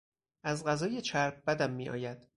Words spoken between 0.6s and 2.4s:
غذای چرب بدم میآید.